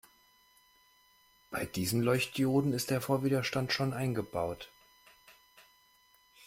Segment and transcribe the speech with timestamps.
[1.51, 4.67] Bei diesen Leuchtdioden ist der Vorwiderstand schon eingebaut.